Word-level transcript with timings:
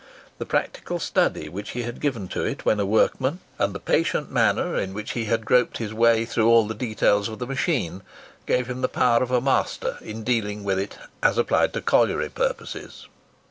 The 0.39 0.47
practical 0.47 0.97
study 0.97 1.47
which 1.47 1.73
he 1.77 1.83
had 1.83 2.01
given 2.01 2.27
to 2.29 2.43
it 2.43 2.65
when 2.65 2.79
a 2.79 2.87
workman, 2.87 3.39
and 3.59 3.71
the 3.71 3.79
patient 3.79 4.31
manner 4.31 4.75
in 4.75 4.95
which 4.95 5.11
he 5.11 5.25
had 5.25 5.45
groped 5.45 5.77
his 5.77 5.93
way 5.93 6.25
through 6.25 6.49
all 6.49 6.67
the 6.67 6.73
details 6.73 7.29
of 7.29 7.37
the 7.37 7.45
machine, 7.45 8.01
gave 8.47 8.65
him 8.65 8.81
the 8.81 8.89
power 8.89 9.21
of 9.21 9.29
a 9.29 9.39
master 9.39 9.99
in 10.01 10.23
dealing 10.23 10.63
with 10.63 10.79
it 10.79 10.97
as 11.21 11.37
applied 11.37 11.71
to 11.73 11.81
colliery 11.81 12.29
purposes. 12.29 13.07